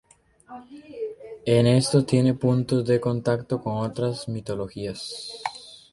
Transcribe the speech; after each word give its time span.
En 1.45 1.67
esto 1.67 2.03
tiene 2.07 2.33
puntos 2.33 2.83
de 2.87 2.99
contacto 2.99 3.61
con 3.61 3.85
otras 3.87 4.27
mitologías. 4.27 5.43